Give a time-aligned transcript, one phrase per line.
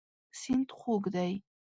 [0.39, 1.31] سیند خوږ دی.